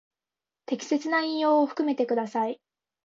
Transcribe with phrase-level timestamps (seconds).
[0.65, 2.59] 適切な引用を含めてください。